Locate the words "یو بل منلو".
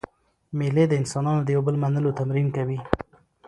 1.55-2.15